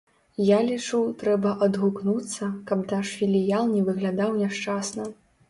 [0.45, 5.09] Я лічу, трэба адгукнуцца, каб наш філіял не выглядаў няшчасна.